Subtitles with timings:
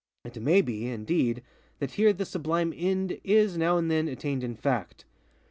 [0.25, 1.43] It _may _be, indeed,
[1.77, 5.03] that here this sublime end is, now and then, attained in _fact.